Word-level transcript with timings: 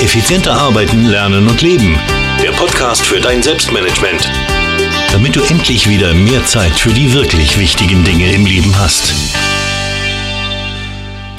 Effizienter 0.00 0.52
arbeiten, 0.52 1.06
lernen 1.06 1.48
und 1.48 1.60
leben. 1.60 1.98
Der 2.40 2.52
Podcast 2.52 3.04
für 3.04 3.20
dein 3.20 3.42
Selbstmanagement. 3.42 4.30
Damit 5.10 5.34
du 5.34 5.40
endlich 5.42 5.88
wieder 5.88 6.14
mehr 6.14 6.46
Zeit 6.46 6.70
für 6.70 6.90
die 6.90 7.12
wirklich 7.12 7.58
wichtigen 7.58 8.04
Dinge 8.04 8.32
im 8.32 8.46
Leben 8.46 8.78
hast. 8.78 9.12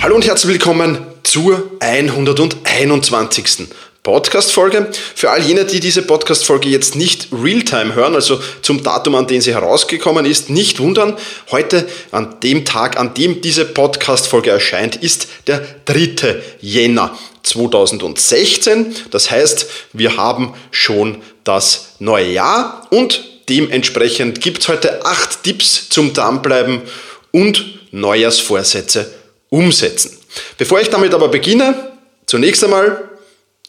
Hallo 0.02 0.16
und 0.16 0.28
herzlich 0.28 0.52
willkommen 0.52 0.98
zur 1.24 1.72
121. 1.80 3.70
Podcast-Folge. 4.10 4.88
Für 5.14 5.30
all 5.30 5.44
jene, 5.44 5.66
die 5.66 5.80
diese 5.80 6.02
Podcast-Folge 6.02 6.68
jetzt 6.68 6.96
nicht 6.96 7.28
real-time 7.32 7.94
hören, 7.94 8.16
also 8.16 8.42
zum 8.64 8.82
Datum, 8.82 9.14
an 9.14 9.28
dem 9.28 9.40
sie 9.40 9.54
herausgekommen 9.54 10.26
ist, 10.26 10.50
nicht 10.50 10.80
wundern. 10.80 11.16
Heute, 11.52 11.88
an 12.10 12.40
dem 12.42 12.66
Tag, 12.66 12.98
an 12.98 13.14
dem 13.14 13.42
diese 13.42 13.66
Podcast-Folge 13.66 14.50
erscheint, 14.50 14.96
ist 14.96 15.28
der 15.46 15.64
3. 15.86 16.42
Jänner 16.60 17.16
2016. 17.44 18.96
Das 19.12 19.30
heißt, 19.30 19.68
wir 19.94 20.18
haben 20.18 20.56
schon 20.72 21.22
das 21.44 21.90
neue 22.00 22.32
Jahr 22.32 22.88
und 22.90 23.24
dementsprechend 23.48 24.42
gibt 24.42 24.64
es 24.64 24.70
heute 24.70 25.06
acht 25.06 25.44
Tipps 25.44 25.88
zum 25.88 26.14
Dranbleiben 26.14 26.82
und 27.30 27.80
Neujahrsvorsätze 27.92 29.14
umsetzen. 29.50 30.18
Bevor 30.58 30.82
ich 30.82 30.90
damit 30.90 31.14
aber 31.14 31.28
beginne, 31.28 31.92
zunächst 32.26 32.64
einmal 32.64 33.09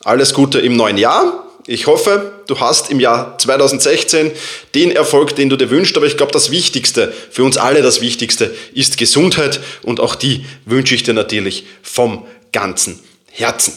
alles 0.04 0.34
Gute 0.34 0.60
im 0.60 0.76
neuen 0.76 0.96
Jahr. 0.96 1.46
Ich 1.66 1.86
hoffe, 1.86 2.32
du 2.46 2.58
hast 2.58 2.90
im 2.90 3.00
Jahr 3.00 3.38
2016 3.38 4.32
den 4.74 4.90
Erfolg, 4.90 5.36
den 5.36 5.50
du 5.50 5.56
dir 5.56 5.70
wünschst. 5.70 5.96
Aber 5.96 6.06
ich 6.06 6.16
glaube, 6.16 6.32
das 6.32 6.50
Wichtigste, 6.50 7.12
für 7.30 7.44
uns 7.44 7.58
alle 7.58 7.82
das 7.82 8.00
Wichtigste, 8.00 8.54
ist 8.72 8.96
Gesundheit. 8.96 9.60
Und 9.82 10.00
auch 10.00 10.14
die 10.14 10.46
wünsche 10.64 10.94
ich 10.94 11.02
dir 11.02 11.14
natürlich 11.14 11.66
vom 11.82 12.26
ganzen 12.52 12.98
Herzen. 13.30 13.74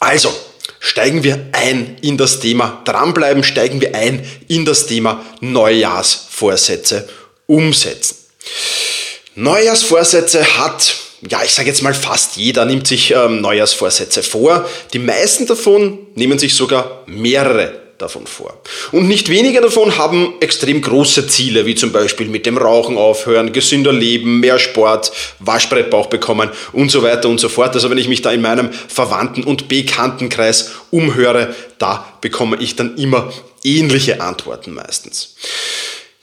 Also, 0.00 0.34
steigen 0.80 1.22
wir 1.22 1.46
ein 1.52 1.96
in 2.02 2.16
das 2.16 2.40
Thema 2.40 2.82
dranbleiben, 2.84 3.44
steigen 3.44 3.80
wir 3.80 3.94
ein 3.94 4.26
in 4.48 4.64
das 4.64 4.86
Thema 4.86 5.24
Neujahrsvorsätze 5.40 7.08
umsetzen. 7.46 8.16
Neujahrsvorsätze 9.36 10.58
hat 10.58 10.94
ja, 11.28 11.42
ich 11.44 11.52
sage 11.52 11.68
jetzt 11.68 11.82
mal 11.82 11.94
fast 11.94 12.36
jeder 12.36 12.64
nimmt 12.64 12.86
sich 12.86 13.12
ähm, 13.12 13.40
Neujahrsvorsätze 13.40 14.22
vor. 14.22 14.68
Die 14.92 14.98
meisten 14.98 15.46
davon 15.46 15.98
nehmen 16.14 16.38
sich 16.38 16.54
sogar 16.54 17.02
mehrere 17.06 17.80
davon 18.00 18.26
vor. 18.26 18.58
Und 18.92 19.08
nicht 19.08 19.28
wenige 19.28 19.60
davon 19.60 19.98
haben 19.98 20.34
extrem 20.40 20.80
große 20.80 21.26
Ziele, 21.26 21.66
wie 21.66 21.74
zum 21.74 21.92
Beispiel 21.92 22.28
mit 22.28 22.46
dem 22.46 22.56
Rauchen 22.56 22.96
aufhören, 22.96 23.52
gesünder 23.52 23.92
leben, 23.92 24.40
mehr 24.40 24.58
Sport, 24.58 25.12
Waschbrettbauch 25.38 26.06
bekommen 26.06 26.50
und 26.72 26.90
so 26.90 27.02
weiter 27.02 27.28
und 27.28 27.38
so 27.38 27.48
fort. 27.48 27.74
Also 27.74 27.90
wenn 27.90 27.98
ich 27.98 28.08
mich 28.08 28.22
da 28.22 28.32
in 28.32 28.40
meinem 28.40 28.72
Verwandten- 28.72 29.44
und 29.44 29.68
Bekanntenkreis 29.68 30.72
umhöre, 30.90 31.54
da 31.78 32.10
bekomme 32.20 32.56
ich 32.60 32.76
dann 32.76 32.96
immer 32.96 33.32
ähnliche 33.62 34.20
Antworten 34.20 34.72
meistens. 34.72 35.34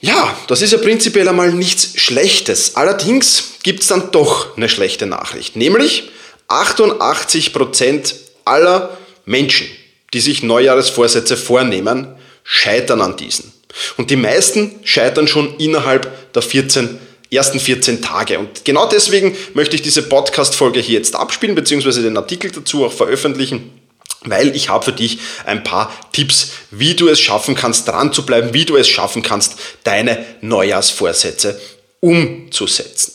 Ja, 0.00 0.36
das 0.46 0.62
ist 0.62 0.72
ja 0.72 0.78
prinzipiell 0.78 1.28
einmal 1.28 1.52
nichts 1.52 2.00
Schlechtes. 2.00 2.76
Allerdings 2.76 3.54
gibt 3.62 3.80
es 3.80 3.88
dann 3.88 4.12
doch 4.12 4.56
eine 4.56 4.68
schlechte 4.68 5.06
Nachricht. 5.06 5.56
Nämlich 5.56 6.10
88% 6.48 8.14
aller 8.44 8.96
Menschen, 9.24 9.66
die 10.14 10.20
sich 10.20 10.42
Neujahresvorsätze 10.42 11.36
vornehmen, 11.36 12.06
scheitern 12.44 13.00
an 13.00 13.16
diesen. 13.16 13.52
Und 13.96 14.10
die 14.10 14.16
meisten 14.16 14.76
scheitern 14.84 15.28
schon 15.28 15.56
innerhalb 15.58 16.32
der 16.32 16.42
14 16.42 16.98
ersten 17.30 17.60
14 17.60 18.00
Tage. 18.00 18.38
Und 18.38 18.64
genau 18.64 18.88
deswegen 18.88 19.36
möchte 19.52 19.76
ich 19.76 19.82
diese 19.82 20.02
Podcast-Folge 20.02 20.80
hier 20.80 20.96
jetzt 20.98 21.14
abspielen, 21.14 21.54
beziehungsweise 21.54 22.02
den 22.02 22.16
Artikel 22.16 22.50
dazu 22.50 22.86
auch 22.86 22.92
veröffentlichen 22.92 23.77
weil 24.22 24.54
ich 24.56 24.68
habe 24.68 24.84
für 24.84 24.92
dich 24.92 25.18
ein 25.46 25.64
paar 25.64 25.92
Tipps, 26.12 26.50
wie 26.70 26.94
du 26.94 27.08
es 27.08 27.20
schaffen 27.20 27.54
kannst, 27.54 27.88
dran 27.88 28.12
zu 28.12 28.26
bleiben, 28.26 28.52
wie 28.52 28.64
du 28.64 28.76
es 28.76 28.88
schaffen 28.88 29.22
kannst, 29.22 29.56
deine 29.84 30.24
Neujahrsvorsätze 30.40 31.60
umzusetzen. 32.00 33.12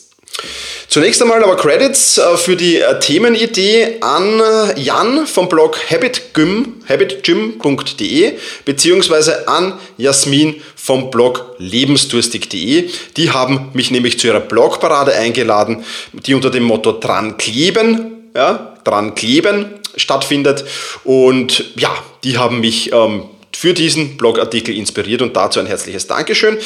Zunächst 0.88 1.20
einmal 1.22 1.42
aber 1.42 1.56
Credits 1.56 2.18
äh, 2.18 2.36
für 2.36 2.56
die 2.56 2.78
äh, 2.78 2.98
Themenidee 2.98 3.96
an 4.00 4.40
äh, 4.40 4.80
Jan 4.80 5.26
vom 5.26 5.48
Blog 5.48 5.78
habitgym, 5.90 6.84
habitgym.de 6.88 8.34
beziehungsweise 8.64 9.48
an 9.48 9.78
Jasmin 9.96 10.62
vom 10.76 11.10
Blog 11.10 11.56
lebensdurstig.de. 11.58 12.90
Die 13.16 13.30
haben 13.30 13.70
mich 13.72 13.90
nämlich 13.90 14.18
zu 14.18 14.26
ihrer 14.26 14.40
Blogparade 14.40 15.14
eingeladen, 15.14 15.84
die 16.12 16.34
unter 16.34 16.50
dem 16.50 16.64
Motto 16.64 16.92
dran 16.92 17.38
kleben, 17.38 18.30
ja, 18.36 18.73
dran 18.84 19.14
kleben 19.14 19.80
stattfindet. 19.96 20.64
Und 21.04 21.72
ja, 21.76 21.94
die 22.24 22.38
haben 22.38 22.60
mich 22.60 22.92
ähm, 22.92 23.24
für 23.56 23.72
diesen 23.72 24.16
Blogartikel 24.16 24.76
inspiriert 24.76 25.22
und 25.22 25.36
dazu 25.36 25.60
ein 25.60 25.66
herzliches 25.66 26.06
Dankeschön. 26.06 26.56
Äh, 26.56 26.60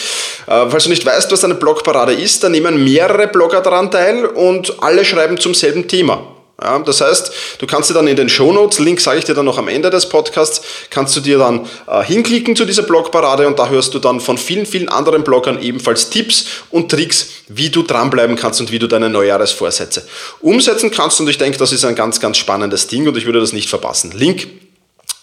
falls 0.46 0.84
du 0.84 0.90
nicht 0.90 1.04
weißt, 1.04 1.30
was 1.30 1.44
eine 1.44 1.54
Blogparade 1.54 2.12
ist, 2.12 2.42
da 2.42 2.48
nehmen 2.48 2.82
mehrere 2.82 3.28
Blogger 3.28 3.60
daran 3.60 3.90
teil 3.90 4.24
und 4.24 4.82
alle 4.82 5.04
schreiben 5.04 5.38
zum 5.38 5.54
selben 5.54 5.86
Thema. 5.86 6.37
Ja, 6.60 6.76
das 6.80 7.00
heißt, 7.00 7.30
du 7.58 7.66
kannst 7.68 7.88
dir 7.88 7.94
dann 7.94 8.08
in 8.08 8.16
den 8.16 8.28
Shownotes, 8.28 8.80
Link 8.80 9.00
sage 9.00 9.20
ich 9.20 9.24
dir 9.24 9.34
dann 9.34 9.44
noch 9.44 9.58
am 9.58 9.68
Ende 9.68 9.90
des 9.90 10.08
Podcasts, 10.08 10.60
kannst 10.90 11.14
du 11.14 11.20
dir 11.20 11.38
dann 11.38 11.68
äh, 11.86 12.02
hinklicken 12.02 12.56
zu 12.56 12.64
dieser 12.64 12.82
Blogparade 12.82 13.46
und 13.46 13.60
da 13.60 13.68
hörst 13.68 13.94
du 13.94 14.00
dann 14.00 14.18
von 14.18 14.36
vielen, 14.36 14.66
vielen 14.66 14.88
anderen 14.88 15.22
Bloggern 15.22 15.62
ebenfalls 15.62 16.10
Tipps 16.10 16.46
und 16.70 16.90
Tricks, 16.90 17.28
wie 17.46 17.70
du 17.70 17.84
dranbleiben 17.84 18.34
kannst 18.34 18.60
und 18.60 18.72
wie 18.72 18.80
du 18.80 18.88
deine 18.88 19.08
Neujahresvorsätze 19.08 20.08
umsetzen 20.40 20.90
kannst. 20.90 21.20
Und 21.20 21.28
ich 21.28 21.38
denke, 21.38 21.58
das 21.58 21.70
ist 21.70 21.84
ein 21.84 21.94
ganz, 21.94 22.18
ganz 22.18 22.38
spannendes 22.38 22.88
Ding 22.88 23.06
und 23.06 23.16
ich 23.16 23.24
würde 23.24 23.38
das 23.38 23.52
nicht 23.52 23.68
verpassen. 23.68 24.10
Link, 24.10 24.48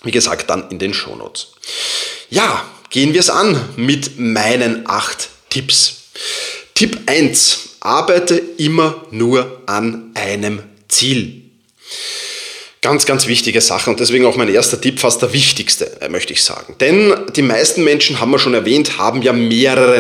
wie 0.03 0.11
gesagt, 0.11 0.49
dann 0.49 0.69
in 0.69 0.79
den 0.79 0.93
Shownotes. 0.93 1.47
Ja, 2.29 2.63
gehen 2.89 3.13
wir 3.13 3.19
es 3.19 3.29
an 3.29 3.59
mit 3.75 4.17
meinen 4.17 4.87
acht 4.87 5.27
Tipps. 5.49 6.03
Tipp 6.75 6.97
1. 7.07 7.59
Arbeite 7.81 8.37
immer 8.57 9.03
nur 9.11 9.61
an 9.65 10.11
einem 10.13 10.63
Ziel. 10.95 11.41
Ganz, 12.85 13.07
ganz 13.07 13.25
wichtige 13.25 13.61
Sache 13.61 13.89
und 13.89 13.99
deswegen 13.99 14.27
auch 14.27 14.35
mein 14.35 14.47
erster 14.47 14.79
Tipp, 14.79 14.99
fast 14.99 15.19
der 15.23 15.33
wichtigste, 15.33 15.99
äh, 16.01 16.07
möchte 16.07 16.33
ich 16.33 16.43
sagen. 16.43 16.75
Denn 16.79 17.15
die 17.35 17.41
meisten 17.41 17.83
Menschen, 17.83 18.19
haben 18.19 18.29
wir 18.29 18.37
schon 18.37 18.53
erwähnt, 18.53 18.99
haben 18.99 19.23
ja 19.23 19.33
mehrere 19.33 19.99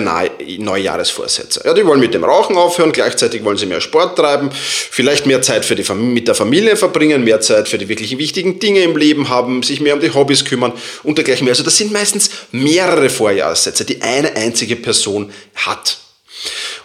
Neujahresvorsätze. 0.59 1.63
Ja, 1.65 1.73
die 1.73 1.83
wollen 1.83 1.99
mit 1.99 2.13
dem 2.13 2.23
Rauchen 2.23 2.55
aufhören, 2.57 2.91
gleichzeitig 2.91 3.43
wollen 3.43 3.57
sie 3.57 3.65
mehr 3.65 3.81
Sport 3.81 4.19
treiben, 4.19 4.51
vielleicht 4.53 5.25
mehr 5.25 5.41
Zeit 5.41 5.65
für 5.65 5.73
die 5.73 5.91
mit 5.95 6.27
der 6.27 6.35
Familie 6.35 6.75
verbringen, 6.75 7.23
mehr 7.23 7.41
Zeit 7.41 7.67
für 7.67 7.79
die 7.79 7.89
wirklich 7.89 8.19
wichtigen 8.19 8.59
Dinge 8.59 8.81
im 8.81 8.95
Leben 8.95 9.29
haben, 9.29 9.63
sich 9.63 9.81
mehr 9.81 9.95
um 9.95 9.99
die 9.99 10.13
Hobbys 10.13 10.45
kümmern 10.45 10.71
und 11.01 11.17
dergleichen 11.17 11.45
mehr. 11.45 11.53
Also 11.53 11.63
das 11.63 11.77
sind 11.77 11.91
meistens 11.91 12.29
mehrere 12.51 13.09
Vorjahressätze, 13.09 13.83
die 13.83 14.03
eine 14.03 14.35
einzige 14.35 14.75
Person 14.75 15.31
hat. 15.55 15.97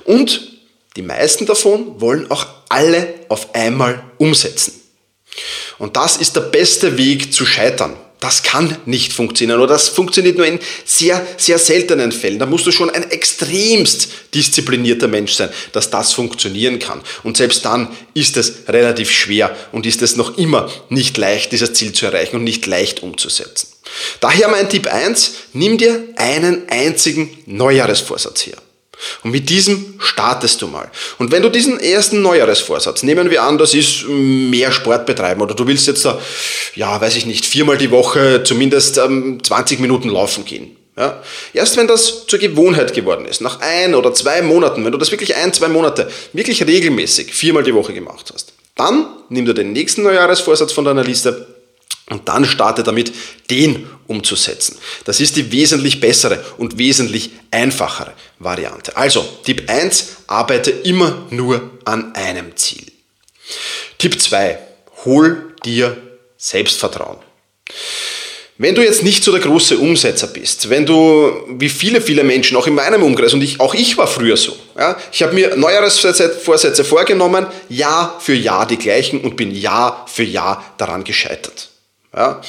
Und 0.05 0.50
die 0.97 1.03
meisten 1.03 1.47
davon 1.47 2.01
wollen 2.01 2.31
auch 2.31 2.47
alle 2.69 3.15
auf 3.29 3.55
einmal 3.55 4.03
umsetzen. 4.19 4.81
Und 5.79 5.97
das 5.97 6.17
ist 6.17 6.37
der 6.37 6.43
beste 6.43 6.99
Weg 6.99 7.33
zu 7.33 7.47
scheitern. 7.47 7.97
Das 8.21 8.43
kann 8.43 8.77
nicht 8.85 9.15
funktionieren 9.15 9.61
oder 9.61 9.73
das 9.73 9.89
funktioniert 9.89 10.37
nur 10.37 10.47
in 10.47 10.61
sehr, 10.85 11.27
sehr 11.39 11.59
seltenen 11.59 12.13
Fällen. 12.13 12.39
Da 12.39 12.45
musst 12.45 12.67
du 12.67 12.71
schon 12.71 12.91
ein 12.91 13.11
extremst 13.11 14.09
disziplinierter 14.35 15.09
Mensch 15.09 15.33
sein, 15.33 15.49
dass 15.73 15.89
das 15.89 16.13
funktionieren 16.13 16.79
kann. 16.79 17.01
Und 17.23 17.39
selbst 17.39 17.65
dann 17.65 17.89
ist 18.13 18.37
es 18.37 18.69
relativ 18.69 19.11
schwer 19.11 19.57
und 19.73 19.87
ist 19.87 20.03
es 20.03 20.17
noch 20.17 20.37
immer 20.37 20.71
nicht 20.91 21.17
leicht, 21.17 21.51
dieses 21.53 21.73
Ziel 21.73 21.93
zu 21.93 22.05
erreichen 22.05 22.37
und 22.37 22.45
nicht 22.45 22.67
leicht 22.67 23.03
umzusetzen. 23.03 23.69
Daher 24.21 24.49
mein 24.49 24.69
Tipp 24.69 24.87
1, 24.87 25.33
nimm 25.55 25.79
dir 25.79 26.05
einen 26.17 26.69
einzigen 26.69 27.39
Neujahresvorsatz 27.47 28.47
her. 28.47 28.59
Und 29.23 29.31
mit 29.31 29.49
diesem 29.49 29.95
startest 29.99 30.63
du 30.63 30.67
mal. 30.67 30.91
Und 31.19 31.31
wenn 31.31 31.43
du 31.43 31.49
diesen 31.49 31.81
ersten 31.81 32.23
Neujahresvorsatz, 32.23 33.03
nehmen 33.03 33.31
wir 33.31 33.43
an, 33.43 33.59
das 33.59 33.75
ist 33.75 34.05
mehr 34.09 34.73
Sport 34.73 35.07
betreiben 35.07 35.41
oder 35.41 35.55
du 35.55 35.67
willst 35.67 35.87
jetzt 35.87 36.07
ja, 36.75 37.01
weiß 37.01 37.17
ich 37.17 37.27
nicht, 37.27 37.45
viermal 37.45 37.79
die 37.79 37.91
Woche 37.91 38.43
zumindest 38.45 38.99
ähm, 38.99 39.43
20 39.43 39.81
Minuten 39.81 40.09
laufen 40.09 40.45
gehen. 40.45 40.77
Ja? 40.97 41.23
Erst 41.53 41.77
wenn 41.77 41.87
das 41.87 42.27
zur 42.27 42.39
Gewohnheit 42.39 42.93
geworden 42.95 43.27
ist, 43.27 43.41
nach 43.41 43.61
ein 43.61 43.95
oder 43.95 44.13
zwei 44.13 44.43
Monaten, 44.43 44.85
wenn 44.85 44.93
du 44.93 44.99
das 44.99 45.11
wirklich 45.11 45.35
ein, 45.37 45.53
zwei 45.53 45.69
Monate 45.69 46.11
wirklich 46.33 46.67
regelmäßig 46.67 47.35
viermal 47.35 47.63
die 47.63 47.75
Woche 47.75 47.93
gemacht 47.93 48.31
hast, 48.33 48.53
dann 48.77 49.07
nimm 49.29 49.47
dir 49.47 49.55
den 49.55 49.73
nächsten 49.73 50.03
Neujahresvorsatz 50.03 50.73
von 50.73 50.85
deiner 50.85 51.05
Liste 51.05 51.47
und 52.11 52.29
dann 52.29 52.45
starte 52.45 52.83
damit, 52.83 53.13
den 53.49 53.89
umzusetzen. 54.07 54.77
Das 55.05 55.21
ist 55.21 55.37
die 55.37 55.51
wesentlich 55.53 56.01
bessere 56.01 56.45
und 56.59 56.77
wesentlich 56.77 57.31
einfachere 57.51 58.13
Variante. 58.39 58.97
Also, 58.97 59.27
Tipp 59.45 59.71
1, 59.71 60.17
arbeite 60.27 60.71
immer 60.71 61.27
nur 61.31 61.71
an 61.85 62.15
einem 62.15 62.57
Ziel. 62.57 62.85
Tipp 63.97 64.21
2, 64.21 64.59
hol 65.05 65.55
dir 65.65 65.97
Selbstvertrauen. 66.37 67.19
Wenn 68.59 68.75
du 68.75 68.83
jetzt 68.83 69.03
nicht 69.03 69.25
so 69.25 69.33
der 69.33 69.41
große 69.41 69.79
Umsetzer 69.79 70.27
bist, 70.27 70.69
wenn 70.69 70.85
du, 70.85 71.33
wie 71.49 71.71
viele, 71.71 72.03
viele 72.03 72.25
Menschen, 72.25 72.59
auch 72.59 72.67
in 72.67 72.75
meinem 72.75 73.03
Umkreis, 73.03 73.33
und 73.33 73.41
ich, 73.41 73.59
auch 73.59 73.73
ich 73.73 73.97
war 73.97 74.07
früher 74.07 74.37
so, 74.37 74.55
ja, 74.77 74.99
ich 75.11 75.23
habe 75.23 75.33
mir 75.33 75.57
Neujahresvorsätze 75.57 76.85
vorgenommen, 76.85 77.47
Jahr 77.71 78.21
für 78.21 78.35
Jahr 78.35 78.67
die 78.67 78.77
gleichen 78.77 79.23
und 79.23 79.37
bin 79.37 79.51
Jahr 79.51 80.05
für 80.13 80.25
Jahr 80.25 80.75
daran 80.77 81.05
gescheitert. 81.05 81.70
Ja. 82.15 82.41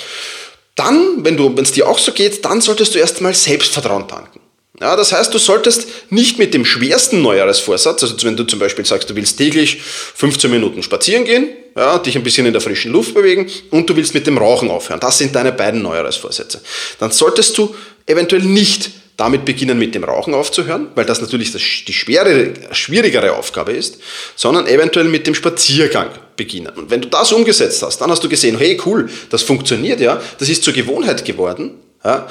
Dann, 0.76 1.24
wenn 1.24 1.38
es 1.58 1.74
dir 1.74 1.88
auch 1.88 2.00
so 2.00 2.12
geht, 2.12 2.44
dann 2.46 2.62
solltest 2.62 2.96
du 2.96 3.00
erstmal 3.00 3.34
Selbstvertrauen 3.34 4.08
tanken. 4.08 4.40
Ja, 4.80 4.96
das 4.96 5.12
heißt, 5.12 5.32
du 5.32 5.38
solltest 5.38 5.88
nicht 6.10 6.40
mit 6.40 6.56
dem 6.56 6.66
schwersten 6.66 7.22
Neujahresvorsatz, 7.22 8.02
also 8.02 8.16
wenn 8.24 8.36
du 8.36 8.46
zum 8.46 8.58
Beispiel 8.58 8.84
sagst, 8.84 9.08
du 9.12 9.16
willst 9.16 9.38
täglich 9.38 9.80
15 9.80 10.50
Minuten 10.50 10.82
spazieren 10.82 11.24
gehen, 11.24 11.50
ja, 11.76 12.00
dich 12.00 12.16
ein 12.16 12.24
bisschen 12.24 12.48
in 12.48 12.54
der 12.54 12.62
frischen 12.62 12.92
Luft 12.92 13.14
bewegen 13.14 13.48
und 13.70 13.88
du 13.88 13.96
willst 13.96 14.16
mit 14.16 14.26
dem 14.26 14.40
Rauchen 14.40 14.72
aufhören. 14.72 15.00
Das 15.00 15.20
sind 15.20 15.36
deine 15.36 15.52
beiden 15.52 15.84
Neujahresvorsätze. 15.84 16.62
Dann 17.00 17.12
solltest 17.12 17.58
du 17.60 17.76
eventuell 18.08 18.42
nicht 18.42 18.90
damit 19.18 19.46
beginnen, 19.46 19.78
mit 19.78 19.94
dem 19.94 20.04
Rauchen 20.04 20.34
aufzuhören, 20.34 20.88
weil 20.96 21.06
das 21.06 21.22
natürlich 21.22 21.52
die 21.52 21.94
schwere, 21.94 22.54
schwierigere 22.72 23.36
Aufgabe 23.36 23.72
ist, 23.72 24.00
sondern 24.36 24.68
eventuell 24.68 25.08
mit 25.08 25.28
dem 25.28 25.36
Spaziergang 25.36 26.10
beginnen. 26.36 26.74
Und 26.76 26.90
wenn 26.90 27.02
du 27.02 27.08
das 27.08 27.32
umgesetzt 27.32 27.84
hast, 27.84 28.00
dann 28.00 28.10
hast 28.10 28.24
du 28.24 28.30
gesehen, 28.30 28.58
hey 28.58 28.80
cool, 28.86 29.10
das 29.30 29.44
funktioniert 29.44 30.00
ja, 30.00 30.22
das 30.40 30.50
ist 30.50 30.64
zur 30.64 30.74
Gewohnheit 30.74 31.24
geworden, 31.26 31.72
ja, 32.04 32.28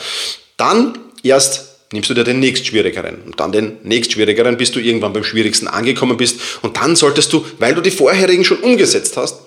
dann 0.56 0.98
erst 1.22 1.70
nimmst 1.92 2.10
du 2.10 2.14
dir 2.14 2.24
den 2.24 2.40
nächstschwierigeren 2.40 3.22
und 3.26 3.40
dann 3.40 3.52
den 3.52 3.78
nächstschwierigeren, 3.82 4.56
bis 4.56 4.70
du 4.70 4.78
irgendwann 4.80 5.12
beim 5.12 5.24
schwierigsten 5.24 5.68
angekommen 5.68 6.16
bist 6.16 6.40
und 6.62 6.76
dann 6.76 6.96
solltest 6.96 7.32
du, 7.32 7.44
weil 7.58 7.74
du 7.74 7.80
die 7.80 7.90
vorherigen 7.90 8.44
schon 8.44 8.58
umgesetzt 8.58 9.16
hast, 9.16 9.40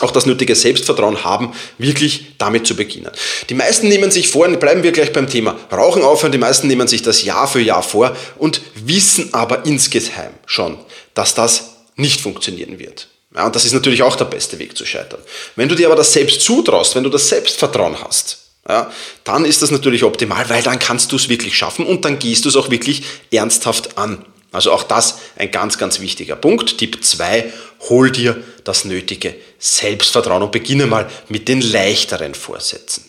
auch 0.00 0.10
das 0.10 0.26
nötige 0.26 0.54
Selbstvertrauen 0.54 1.24
haben, 1.24 1.52
wirklich 1.78 2.34
damit 2.38 2.66
zu 2.66 2.74
beginnen. 2.74 3.10
Die 3.48 3.54
meisten 3.54 3.88
nehmen 3.88 4.10
sich 4.10 4.28
vor, 4.28 4.48
bleiben 4.48 4.82
wir 4.82 4.92
gleich 4.92 5.12
beim 5.12 5.28
Thema 5.28 5.56
Rauchen 5.70 6.02
aufhören, 6.02 6.32
die 6.32 6.38
meisten 6.38 6.66
nehmen 6.66 6.88
sich 6.88 7.02
das 7.02 7.22
Jahr 7.22 7.46
für 7.46 7.60
Jahr 7.60 7.82
vor 7.82 8.16
und 8.38 8.60
wissen 8.74 9.32
aber 9.32 9.64
insgeheim 9.64 10.32
schon, 10.46 10.78
dass 11.14 11.34
das 11.34 11.76
nicht 11.96 12.20
funktionieren 12.20 12.78
wird. 12.78 13.08
Ja, 13.34 13.46
und 13.46 13.56
das 13.56 13.64
ist 13.64 13.72
natürlich 13.72 14.02
auch 14.02 14.16
der 14.16 14.26
beste 14.26 14.58
Weg 14.58 14.76
zu 14.76 14.84
scheitern. 14.84 15.20
Wenn 15.56 15.68
du 15.68 15.74
dir 15.74 15.86
aber 15.86 15.96
das 15.96 16.12
selbst 16.12 16.42
zutraust, 16.42 16.94
wenn 16.94 17.04
du 17.04 17.10
das 17.10 17.28
Selbstvertrauen 17.28 17.96
hast, 18.02 18.38
ja, 18.68 18.90
dann 19.24 19.44
ist 19.44 19.62
das 19.62 19.70
natürlich 19.70 20.04
optimal, 20.04 20.48
weil 20.48 20.62
dann 20.62 20.78
kannst 20.78 21.12
du 21.12 21.16
es 21.16 21.28
wirklich 21.28 21.56
schaffen 21.56 21.86
und 21.86 22.04
dann 22.04 22.18
gehst 22.18 22.44
du 22.44 22.48
es 22.48 22.56
auch 22.56 22.70
wirklich 22.70 23.02
ernsthaft 23.30 23.98
an. 23.98 24.24
Also 24.52 24.70
auch 24.70 24.82
das 24.82 25.18
ein 25.36 25.50
ganz, 25.50 25.78
ganz 25.78 26.00
wichtiger 26.00 26.36
Punkt. 26.36 26.76
Tipp 26.78 27.02
2, 27.02 27.52
hol 27.88 28.10
dir 28.10 28.42
das 28.64 28.84
nötige 28.84 29.34
Selbstvertrauen 29.58 30.42
und 30.42 30.52
beginne 30.52 30.86
mal 30.86 31.08
mit 31.28 31.48
den 31.48 31.60
leichteren 31.60 32.34
Vorsätzen. 32.34 33.04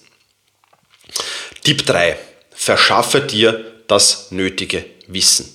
Tipp 1.64 1.86
3, 1.86 2.18
verschaffe 2.52 3.22
dir 3.22 3.84
das 3.88 4.31
nötige 4.31 4.86
Wissen. 5.08 5.50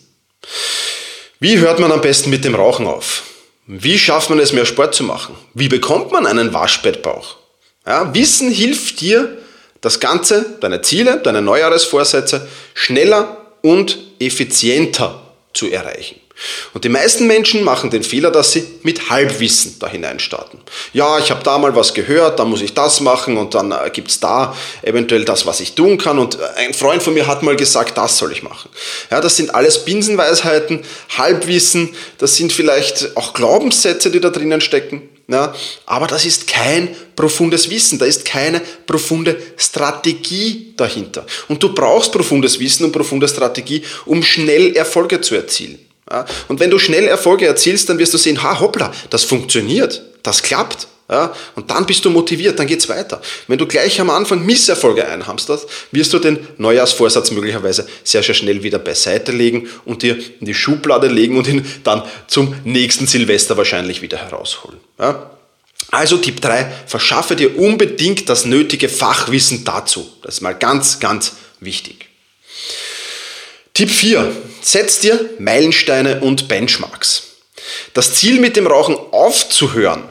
Wie 1.40 1.58
hört 1.58 1.78
man 1.78 1.92
am 1.92 2.00
besten 2.00 2.30
mit 2.30 2.44
dem 2.44 2.54
Rauchen 2.54 2.86
auf? 2.86 3.22
Wie 3.66 3.98
schafft 3.98 4.30
man 4.30 4.38
es, 4.38 4.52
mehr 4.52 4.66
Sport 4.66 4.94
zu 4.94 5.04
machen? 5.04 5.36
Wie 5.54 5.68
bekommt 5.68 6.10
man 6.10 6.26
einen 6.26 6.54
Waschbettbauch? 6.54 7.36
Ja, 7.86 8.14
Wissen 8.14 8.50
hilft 8.50 9.00
dir, 9.00 9.38
das 9.80 10.00
Ganze, 10.00 10.56
deine 10.60 10.82
Ziele, 10.82 11.18
deine 11.18 11.42
Neujahresvorsätze 11.42 12.48
schneller 12.74 13.46
und 13.62 13.98
effizienter 14.18 15.22
zu 15.54 15.70
erreichen. 15.70 16.20
Und 16.72 16.84
die 16.84 16.88
meisten 16.88 17.26
Menschen 17.26 17.64
machen 17.64 17.90
den 17.90 18.02
Fehler, 18.02 18.30
dass 18.30 18.52
sie 18.52 18.64
mit 18.82 19.10
Halbwissen 19.10 19.76
da 19.80 19.88
hineinstarten. 19.88 20.60
Ja, 20.92 21.18
ich 21.18 21.30
habe 21.30 21.42
da 21.42 21.58
mal 21.58 21.74
was 21.74 21.94
gehört, 21.94 22.38
dann 22.38 22.50
muss 22.50 22.62
ich 22.62 22.74
das 22.74 23.00
machen 23.00 23.36
und 23.36 23.54
dann 23.54 23.72
äh, 23.72 23.90
gibt 23.92 24.10
es 24.10 24.20
da 24.20 24.56
eventuell 24.82 25.24
das, 25.24 25.46
was 25.46 25.60
ich 25.60 25.74
tun 25.74 25.98
kann. 25.98 26.18
Und 26.18 26.36
äh, 26.36 26.66
ein 26.66 26.74
Freund 26.74 27.02
von 27.02 27.14
mir 27.14 27.26
hat 27.26 27.42
mal 27.42 27.56
gesagt, 27.56 27.98
das 27.98 28.18
soll 28.18 28.32
ich 28.32 28.42
machen. 28.42 28.70
Ja, 29.10 29.20
das 29.20 29.36
sind 29.36 29.54
alles 29.54 29.84
Binsenweisheiten, 29.84 30.84
Halbwissen, 31.16 31.94
das 32.18 32.36
sind 32.36 32.52
vielleicht 32.52 33.16
auch 33.16 33.34
Glaubenssätze, 33.34 34.10
die 34.10 34.20
da 34.20 34.30
drinnen 34.30 34.60
stecken. 34.60 35.08
Ja, 35.30 35.54
aber 35.84 36.06
das 36.06 36.24
ist 36.24 36.46
kein 36.46 36.96
profundes 37.14 37.68
Wissen, 37.68 37.98
da 37.98 38.06
ist 38.06 38.24
keine 38.24 38.62
profunde 38.86 39.36
Strategie 39.58 40.72
dahinter. 40.74 41.26
Und 41.48 41.62
du 41.62 41.74
brauchst 41.74 42.12
profundes 42.12 42.58
Wissen 42.58 42.84
und 42.84 42.92
profunde 42.92 43.28
Strategie, 43.28 43.82
um 44.06 44.22
schnell 44.22 44.74
Erfolge 44.74 45.20
zu 45.20 45.34
erzielen. 45.34 45.87
Und 46.48 46.60
wenn 46.60 46.70
du 46.70 46.78
schnell 46.78 47.06
Erfolge 47.06 47.46
erzielst, 47.46 47.88
dann 47.88 47.98
wirst 47.98 48.14
du 48.14 48.18
sehen, 48.18 48.42
ha, 48.42 48.60
hoppla, 48.60 48.92
das 49.10 49.24
funktioniert, 49.24 50.02
das 50.22 50.42
klappt. 50.42 50.88
Ja, 51.10 51.34
und 51.54 51.70
dann 51.70 51.86
bist 51.86 52.04
du 52.04 52.10
motiviert, 52.10 52.58
dann 52.58 52.66
geht's 52.66 52.86
weiter. 52.90 53.22
Wenn 53.46 53.56
du 53.56 53.66
gleich 53.66 53.98
am 53.98 54.10
Anfang 54.10 54.44
Misserfolge 54.44 55.08
einhamsterst, 55.08 55.66
wirst 55.90 56.12
du 56.12 56.18
den 56.18 56.46
Neujahrsvorsatz 56.58 57.30
möglicherweise 57.30 57.86
sehr, 58.04 58.22
sehr 58.22 58.34
schnell 58.34 58.62
wieder 58.62 58.78
beiseite 58.78 59.32
legen 59.32 59.70
und 59.86 60.02
dir 60.02 60.18
in 60.18 60.44
die 60.44 60.52
Schublade 60.52 61.06
legen 61.06 61.38
und 61.38 61.48
ihn 61.48 61.64
dann 61.82 62.02
zum 62.26 62.54
nächsten 62.64 63.06
Silvester 63.06 63.56
wahrscheinlich 63.56 64.02
wieder 64.02 64.18
herausholen. 64.18 64.76
Ja? 64.98 65.30
Also 65.90 66.18
Tipp 66.18 66.42
3, 66.42 66.70
verschaffe 66.86 67.36
dir 67.36 67.58
unbedingt 67.58 68.28
das 68.28 68.44
nötige 68.44 68.90
Fachwissen 68.90 69.64
dazu. 69.64 70.06
Das 70.20 70.34
ist 70.34 70.40
mal 70.42 70.52
ganz, 70.52 71.00
ganz 71.00 71.36
wichtig. 71.60 72.07
Tipp 73.78 73.92
4, 73.92 74.32
setz 74.60 74.98
dir 74.98 75.30
Meilensteine 75.38 76.20
und 76.20 76.48
Benchmarks. 76.48 77.22
Das 77.94 78.12
Ziel 78.12 78.40
mit 78.40 78.56
dem 78.56 78.66
Rauchen 78.66 78.96
aufzuhören 79.12 80.02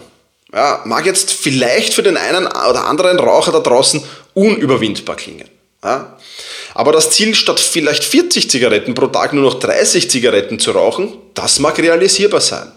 ja, 0.54 0.84
mag 0.86 1.06
jetzt 1.06 1.34
vielleicht 1.34 1.94
für 1.94 2.02
den 2.02 2.16
einen 2.16 2.48
oder 2.48 2.86
anderen 2.86 3.20
Raucher 3.20 3.52
da 3.52 3.60
draußen 3.60 4.02
unüberwindbar 4.34 5.18
klingen. 5.18 5.50
Ja? 5.84 6.18
Aber 6.76 6.94
das 6.94 7.12
Ziel, 7.12 7.36
statt 7.36 7.60
vielleicht 7.60 8.06
40 8.06 8.50
Zigaretten 8.50 8.94
pro 8.94 9.08
Tag 9.08 9.34
nur 9.34 9.44
noch 9.44 9.60
30 9.60 10.10
Zigaretten 10.10 10.60
zu 10.60 10.72
rauchen, 10.72 11.18
das 11.34 11.60
mag 11.60 11.78
realisierbar 11.78 12.40
sein. 12.40 12.72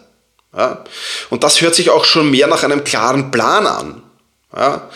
Ja? 0.56 0.82
Und 1.28 1.44
das 1.44 1.60
hört 1.60 1.76
sich 1.76 1.90
auch 1.90 2.04
schon 2.04 2.32
mehr 2.32 2.48
nach 2.48 2.64
einem 2.64 2.82
klaren 2.82 3.30
Plan 3.30 3.64
an. 3.64 4.02
Ja? 4.56 4.90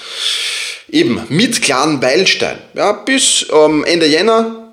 Eben 0.88 1.22
mit 1.28 1.62
klaren 1.62 2.00
Meilenstein. 2.00 2.58
Ja, 2.74 2.90
bis 2.90 3.46
ähm, 3.52 3.84
Ende 3.84 4.06
Jänner, 4.06 4.63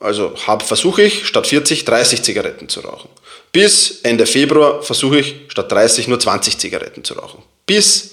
also 0.00 0.34
versuche 0.64 1.02
ich 1.02 1.26
statt 1.26 1.46
40 1.46 1.84
30 1.84 2.22
Zigaretten 2.22 2.68
zu 2.68 2.80
rauchen. 2.80 3.10
Bis 3.52 4.00
Ende 4.02 4.26
Februar 4.26 4.82
versuche 4.82 5.20
ich 5.20 5.34
statt 5.48 5.70
30 5.70 6.08
nur 6.08 6.18
20 6.18 6.58
Zigaretten 6.58 7.04
zu 7.04 7.14
rauchen. 7.14 7.42
Bis 7.66 8.12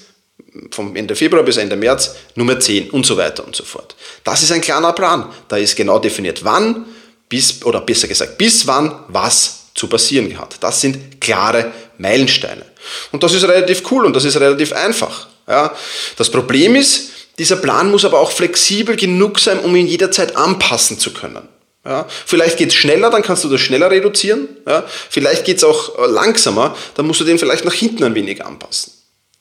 vom 0.72 0.95
Ende 0.95 1.16
Februar 1.16 1.44
bis 1.44 1.57
Ende 1.57 1.75
März 1.75 2.16
Nummer 2.36 2.60
10 2.60 2.89
und 2.92 3.06
so 3.06 3.18
weiter 3.18 3.45
und 3.45 3.56
so 3.56 3.63
fort. 3.63 3.95
Das 4.24 4.44
ist 4.44 4.51
ein 4.51 4.62
klarer 4.62 4.94
Plan. 4.94 5.31
Da 5.48 5.57
ist 5.57 5.75
genau 5.75 6.00
definiert, 6.00 6.44
wann, 6.44 6.86
bis, 7.30 7.63
oder 7.63 7.81
besser 7.81 8.07
gesagt, 8.07 8.38
bis 8.38 8.68
wann 8.68 9.04
was 9.07 9.68
zu 9.74 9.88
passieren 9.88 10.38
hat. 10.38 10.56
Das 10.62 10.81
sind 10.81 11.22
klare 11.22 11.72
Meilensteine. 11.98 12.66
Und 13.12 13.24
das 13.24 13.34
ist 13.34 13.44
relativ 13.44 13.84
cool 13.91 14.06
und 14.06 14.15
das 14.15 14.25
ist 14.25 14.39
relativ 14.39 14.74
einfach. 14.74 15.27
Ja. 15.48 15.75
Das 16.17 16.29
Problem 16.29 16.75
ist, 16.75 17.12
dieser 17.38 17.58
Plan 17.58 17.91
muss 17.91 18.06
aber 18.06 18.20
auch 18.20 18.32
flexibel 18.32 18.96
genug 18.96 19.39
sein, 19.39 19.60
um 19.60 19.75
ihn 19.75 19.88
jederzeit 19.88 20.36
anpassen 20.36 21.00
zu 21.00 21.13
können. 21.13 21.48
Ja, 21.88 22.06
vielleicht 22.25 22.58
geht 22.58 22.70
es 22.70 22.75
schneller, 22.75 23.10
dann 23.10 23.22
kannst 23.22 23.46
du 23.46 23.50
das 23.50 23.62
schneller 23.62 23.89
reduzieren. 23.89 24.50
Ja, 24.67 24.84
vielleicht 25.10 25.46
geht 25.46 25.58
es 25.58 25.63
auch 25.63 25.98
äh, 25.98 26.06
langsamer, 26.08 26.75
dann 26.96 27.08
musst 27.08 27.22
du 27.22 27.24
den 27.24 27.39
vielleicht 27.39 27.63
nach 27.63 27.74
hinten 27.74 28.03
ein 28.03 28.13
wenig 28.13 28.44
anpassen. 28.44 28.91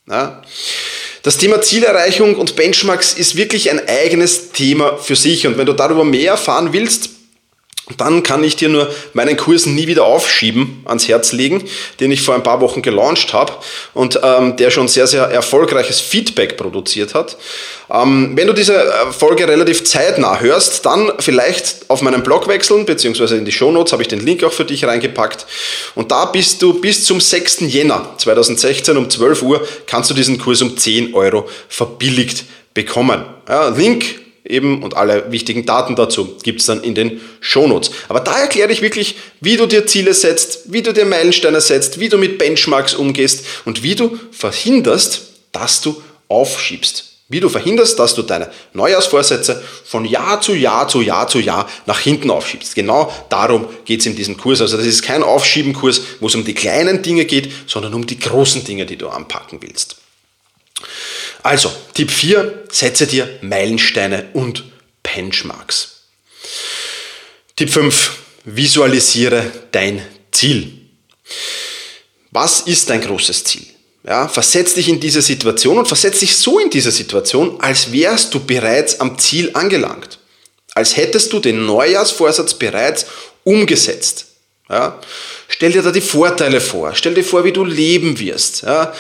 Ja. 0.09 0.43
Das 1.25 1.39
Thema 1.39 1.61
Zielerreichung 1.61 2.37
und 2.37 2.55
Benchmarks 2.55 3.15
ist 3.15 3.35
wirklich 3.35 3.69
ein 3.69 3.89
eigenes 3.89 4.53
Thema 4.53 4.97
für 4.97 5.17
sich. 5.17 5.45
Und 5.49 5.59
wenn 5.59 5.67
du 5.67 5.73
darüber 5.73 6.05
mehr 6.05 6.33
erfahren 6.33 6.73
willst, 6.73 7.11
dann 7.99 8.25
kann 8.25 8.43
ich 8.43 8.57
dir 8.57 8.69
nur 8.69 8.93
meinen 9.13 9.37
Kurs 9.37 9.65
nie 9.67 9.87
wieder 9.87 10.05
aufschieben 10.05 10.83
ans 10.87 11.07
Herz 11.07 11.31
legen, 11.31 11.63
den 12.01 12.11
ich 12.11 12.21
vor 12.21 12.35
ein 12.35 12.43
paar 12.43 12.61
Wochen 12.61 12.83
gelauncht 12.83 13.33
habe 13.33 13.53
und 13.95 14.19
ähm, 14.25 14.57
der 14.57 14.71
schon 14.71 14.89
sehr, 14.89 15.07
sehr 15.07 15.23
erfolgreiches 15.23 16.01
Feedback 16.01 16.57
produziert 16.57 17.15
hat. 17.15 17.37
Ähm, 17.89 18.33
wenn 18.35 18.49
du 18.49 18.53
diese 18.53 18.75
äh, 18.75 19.13
Folge 19.17 19.47
relativ 19.47 19.85
zeitnah 19.85 20.41
hörst, 20.41 20.85
dann 20.85 21.13
vielleicht 21.21 21.89
auf 21.89 22.03
meinen 22.03 22.25
Blog 22.25 22.49
wechseln, 22.49 22.87
beziehungsweise 22.87 23.37
in 23.37 23.45
die 23.45 23.53
Shownotes 23.53 23.93
habe 23.93 24.03
ich 24.03 24.09
den 24.09 24.21
Link 24.21 24.43
auch 24.43 24.53
für 24.53 24.65
dich 24.65 24.85
reingepackt. 24.85 25.47
Und 25.95 26.11
da 26.11 26.25
bist 26.25 26.61
du 26.63 26.81
bis 26.81 27.05
zum 27.05 27.21
6. 27.21 27.61
Jänner 27.61 28.15
2016 28.19 28.97
um 28.97 29.09
12 29.09 29.43
Uhr 29.43 29.67
kannst 29.87 30.11
du 30.11 30.15
diesen 30.15 30.39
Kurs 30.39 30.61
um 30.61 30.77
10 30.77 31.15
Euro 31.15 31.49
verbilligt 31.69 32.47
bekommen. 32.75 33.25
Ja, 33.49 33.69
Link 33.69 34.26
eben 34.49 34.83
und 34.83 34.97
alle 34.97 35.31
wichtigen 35.31 35.67
Daten 35.67 35.97
dazu 35.97 36.37
gibt 36.43 36.61
es 36.61 36.67
dann 36.67 36.83
in 36.83 36.95
den 36.95 37.21
Shownotes. 37.41 37.91
Aber 38.09 38.21
da 38.21 38.39
erkläre 38.39 38.73
ich 38.73 38.83
wirklich, 38.83 39.17
wie 39.41 39.57
du 39.57 39.67
dir 39.67 39.87
Ziele 39.87 40.15
setzt, 40.15 40.73
wie 40.73 40.83
du 40.83 40.93
dir 40.93 41.05
Meilensteine 41.05 41.61
setzt, 41.61 42.01
wie 42.01 42.09
du 42.09 42.19
mit 42.19 42.39
Benchmarks 42.39 42.95
umgehst 42.95 43.45
und 43.65 43.83
wie 43.83 43.95
du 43.95 44.19
verhinderst, 44.31 45.23
dass 45.53 45.81
du 45.81 46.03
aufschiebst. 46.29 47.05
Wie 47.29 47.41
du 47.41 47.49
verhinderst, 47.49 47.99
dass 47.99 48.15
du 48.15 48.23
deine 48.23 48.53
Neujahrsvorsätze 48.73 49.61
von 49.85 50.05
Jahr 50.05 50.41
zu 50.41 50.55
Jahr 50.55 50.87
zu 50.87 51.01
Jahr 51.01 51.27
zu 51.27 51.41
Jahr 51.41 51.69
nach 51.87 51.99
hinten 51.99 52.31
aufschiebst. 52.31 52.77
Genau 52.77 53.13
darum 53.31 53.67
geht 53.85 54.01
es 54.01 54.07
in 54.07 54.15
diesem 54.15 54.37
Kurs. 54.37 54.61
Also 54.61 54.77
das 54.77 54.87
ist 54.87 55.03
kein 55.03 55.25
Aufschiebenkurs, 55.25 56.03
wo 56.21 56.29
es 56.29 56.37
um 56.37 56.45
die 56.45 56.55
kleinen 56.55 57.03
Dinge 57.03 57.25
geht, 57.25 57.51
sondern 57.67 57.95
um 57.95 58.07
die 58.07 58.19
großen 58.19 58.63
Dinge, 58.65 58.87
die 58.87 58.97
du 58.97 59.09
anpacken 59.09 59.59
willst. 59.61 59.97
Also, 61.47 61.73
Tipp 61.95 62.11
4, 62.11 62.65
setze 62.73 63.07
dir 63.07 63.39
Meilensteine 63.41 64.31
und 64.33 64.65
Benchmarks. 65.05 66.09
Tipp 67.55 67.71
5, 67.71 68.11
visualisiere 68.47 69.53
dein 69.71 70.05
Ziel. 70.33 70.73
Was 72.33 72.63
ist 72.63 72.91
dein 72.91 73.01
großes 73.01 73.45
Ziel? 73.45 73.65
Ja, 74.03 74.27
versetz 74.27 74.75
dich 74.75 74.89
in 74.89 74.99
diese 74.99 75.23
Situation 75.23 75.79
und 75.79 75.87
versetz 75.87 76.19
dich 76.19 76.35
so 76.35 76.59
in 76.59 76.69
diese 76.69 76.91
Situation, 76.91 77.61
als 77.61 77.93
wärst 77.93 78.35
du 78.35 78.41
bereits 78.41 78.99
am 78.99 79.17
Ziel 79.17 79.53
angelangt. 79.55 80.19
Als 80.75 80.97
hättest 80.97 81.33
du 81.33 81.39
den 81.39 81.65
Neujahrsvorsatz 81.65 82.55
bereits 82.55 83.07
umgesetzt. 83.45 84.27
Ja? 84.69 85.01
Stell 85.49 85.73
dir 85.73 85.83
da 85.83 85.93
die 85.93 86.01
Vorteile 86.01 86.61
vor. 86.61 86.95
Stell 86.95 87.15
dir 87.15 87.25
vor, 87.25 87.45
wie 87.45 87.53
du 87.53 87.65
leben 87.65 88.19
wirst. 88.19 88.63
Ja? 88.63 88.93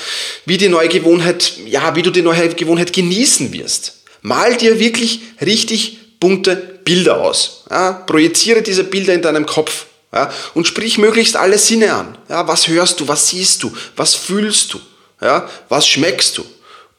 Wie 0.45 0.57
die 0.57 0.69
neue 0.69 0.89
Gewohnheit, 0.89 1.55
ja, 1.67 1.95
wie 1.97 2.03
du 2.03 2.11
die 2.11 2.23
neue 2.23 2.49
Gewohnheit 2.51 2.93
genießen 2.93 3.53
wirst. 3.53 4.05
Mal 4.23 4.57
dir 4.57 4.79
wirklich 4.79 5.21
richtig 5.41 5.99
bunte 6.21 6.57
Bilder 6.85 7.21
aus. 7.21 7.65
Ja? 7.71 7.93
Projiziere 7.93 8.63
diese 8.63 8.85
Bilder 8.85 9.13
in 9.13 9.23
deinem 9.23 9.47
Kopf. 9.47 9.87
Ja? 10.13 10.33
Und 10.55 10.67
sprich 10.67 10.99
möglichst 10.99 11.37
alle 11.37 11.59
Sinne 11.59 11.93
an. 11.93 12.17
Ja? 12.29 12.47
Was 12.47 12.69
hörst 12.69 13.01
du? 13.01 13.09
Was 13.09 13.29
siehst 13.29 13.63
du? 13.63 13.73
Was 13.97 14.15
fühlst 14.15 14.73
du? 14.73 14.81
Ja? 15.21 15.49
Was 15.69 15.89
schmeckst 15.89 16.39
du? 16.39 16.45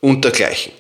Und 0.02 0.24
dergleichen. 0.26 0.74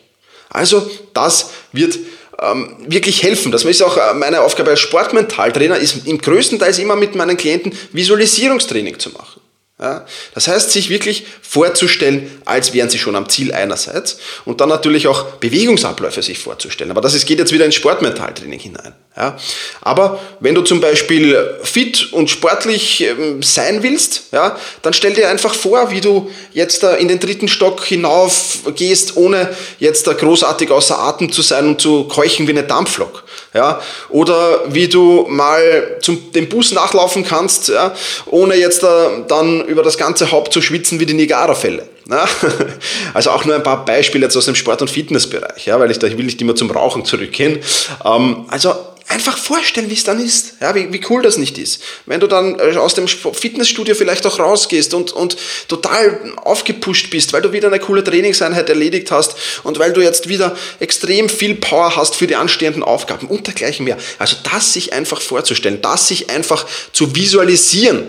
Also, 0.49 0.89
das 1.13 1.49
wird 1.71 1.97
ähm, 2.41 2.75
wirklich 2.87 3.23
helfen. 3.23 3.51
Das 3.51 3.63
ist 3.63 3.81
auch 3.81 3.97
äh, 3.97 4.13
meine 4.13 4.41
Aufgabe 4.41 4.71
als 4.71 4.79
Sportmentaltrainer, 4.79 5.77
ist 5.77 6.07
im 6.07 6.17
größten 6.19 6.59
Teil 6.59 6.77
immer 6.79 6.95
mit 6.95 7.15
meinen 7.15 7.37
Klienten 7.37 7.73
Visualisierungstraining 7.93 8.99
zu 8.99 9.09
machen. 9.11 9.36
Ja, 9.79 10.07
das 10.33 10.47
heißt, 10.47 10.71
sich 10.71 10.89
wirklich 10.89 11.27
vorzustellen, 11.39 12.41
als 12.45 12.73
wären 12.73 12.89
sie 12.89 12.97
schon 12.97 13.15
am 13.15 13.29
Ziel 13.29 13.53
einerseits 13.53 14.17
und 14.43 14.59
dann 14.59 14.69
natürlich 14.69 15.05
auch 15.07 15.25
Bewegungsabläufe 15.35 16.23
sich 16.23 16.39
vorzustellen. 16.39 16.89
Aber 16.89 17.01
das 17.01 17.13
ist, 17.13 17.27
geht 17.27 17.37
jetzt 17.37 17.51
wieder 17.51 17.63
ins 17.63 17.75
Sportmentaltraining 17.75 18.59
hinein. 18.59 18.95
Ja, 19.15 19.37
aber 19.81 20.19
wenn 20.39 20.55
du 20.55 20.63
zum 20.63 20.81
Beispiel 20.81 21.59
fit 21.61 22.11
und 22.11 22.27
sportlich 22.27 23.01
ähm, 23.01 23.43
sein 23.43 23.83
willst, 23.83 24.23
ja, 24.31 24.57
dann 24.81 24.93
stell 24.93 25.13
dir 25.13 25.29
einfach 25.29 25.53
vor, 25.53 25.91
wie 25.91 26.01
du 26.01 26.31
jetzt 26.53 26.81
da 26.81 26.95
in 26.95 27.07
den 27.07 27.19
dritten 27.19 27.47
Stock 27.47 27.83
hinauf 27.83 28.59
gehst, 28.75 29.15
ohne 29.15 29.55
jetzt 29.77 30.07
da 30.07 30.13
großartig 30.13 30.71
außer 30.71 30.97
Atem 30.97 31.31
zu 31.31 31.43
sein 31.43 31.67
und 31.67 31.81
zu 31.81 32.05
keuchen 32.05 32.47
wie 32.47 32.51
eine 32.51 32.63
Dampflok. 32.63 33.23
Ja, 33.53 33.81
oder 34.09 34.61
wie 34.67 34.87
du 34.87 35.25
mal 35.29 35.97
zum, 36.01 36.31
dem 36.31 36.49
Bus 36.49 36.73
nachlaufen 36.73 37.25
kannst, 37.25 37.69
ja, 37.69 37.93
ohne 38.25 38.55
jetzt 38.55 38.83
da, 38.83 39.23
dann 39.27 39.65
über 39.65 39.83
das 39.83 39.97
ganze 39.97 40.31
Haupt 40.31 40.53
zu 40.53 40.61
schwitzen 40.61 40.99
wie 40.99 41.05
die 41.05 41.13
Niagara-Fälle. 41.13 41.87
Ja? 42.09 42.25
Also 43.13 43.31
auch 43.31 43.45
nur 43.45 43.55
ein 43.55 43.63
paar 43.63 43.85
Beispiele 43.85 44.25
jetzt 44.25 44.35
aus 44.35 44.45
dem 44.45 44.55
Sport- 44.55 44.81
und 44.81 44.89
Fitnessbereich, 44.89 45.65
ja, 45.65 45.79
weil 45.79 45.91
ich 45.91 45.99
da 45.99 46.07
will 46.07 46.25
nicht 46.25 46.41
immer 46.41 46.55
zum 46.55 46.69
Rauchen 46.69 47.05
zurückgehen. 47.05 47.59
Ähm, 48.05 48.45
also 48.49 48.75
einfach 49.17 49.37
vorstellen, 49.39 49.89
wie 49.89 49.95
es 49.95 50.03
dann 50.03 50.23
ist. 50.23 50.53
Ja, 50.61 50.75
wie, 50.75 50.93
wie 50.93 51.01
cool 51.09 51.23
das 51.23 51.37
nicht 51.37 51.57
ist. 51.57 51.81
Wenn 52.05 52.19
du 52.19 52.27
dann 52.27 52.59
äh, 52.59 52.77
aus 52.77 52.93
dem 52.93 53.07
Fitnessstudio 53.07 53.95
vielleicht 53.95 54.27
auch 54.27 54.37
rausgehst 54.37 54.93
und, 54.93 55.11
und 55.11 55.37
total 55.67 56.19
aufgepusht 56.37 57.09
bist, 57.09 57.33
weil 57.33 57.41
du 57.41 57.51
wieder 57.51 57.67
eine 57.67 57.79
coole 57.79 58.03
Trainingseinheit 58.03 58.69
erledigt 58.69 59.09
hast 59.09 59.35
und 59.63 59.79
weil 59.79 59.91
du 59.91 60.01
jetzt 60.01 60.29
wieder 60.29 60.55
extrem 60.79 61.29
viel 61.29 61.55
Power 61.55 61.95
hast 61.95 62.15
für 62.15 62.27
die 62.27 62.35
anstehenden 62.35 62.83
Aufgaben 62.83 63.27
und 63.27 63.47
dergleichen 63.47 63.85
mehr. 63.85 63.97
Also 64.19 64.35
das 64.51 64.73
sich 64.73 64.93
einfach 64.93 65.19
vorzustellen, 65.19 65.81
das 65.81 66.07
sich 66.07 66.29
einfach 66.29 66.67
zu 66.93 67.15
visualisieren, 67.15 68.03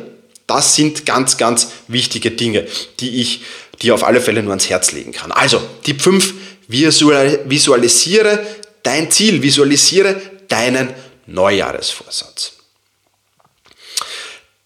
das 0.46 0.76
sind 0.76 1.06
ganz, 1.06 1.38
ganz 1.38 1.68
wichtige 1.88 2.30
Dinge, 2.30 2.66
die 3.00 3.22
ich 3.22 3.40
dir 3.80 3.94
auf 3.94 4.04
alle 4.04 4.20
Fälle 4.20 4.42
nur 4.42 4.52
ans 4.52 4.68
Herz 4.68 4.92
legen 4.92 5.12
kann. 5.12 5.32
Also, 5.32 5.60
Tipp 5.84 6.02
5, 6.02 6.34
visualisiere 6.68 8.46
dein 8.82 9.10
Ziel, 9.10 9.42
visualisiere 9.42 10.20
deinen 10.48 10.94
Neujahresvorsatz. 11.26 12.52